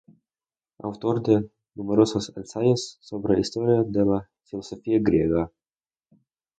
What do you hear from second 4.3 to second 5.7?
filosofía griega.